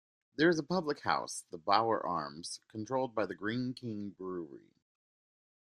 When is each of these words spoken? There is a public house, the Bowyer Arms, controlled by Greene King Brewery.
There 0.35 0.49
is 0.49 0.57
a 0.57 0.63
public 0.63 1.01
house, 1.01 1.45
the 1.51 1.59
Bowyer 1.59 2.03
Arms, 2.03 2.59
controlled 2.67 3.13
by 3.13 3.27
Greene 3.27 3.75
King 3.75 4.09
Brewery. 4.09 4.73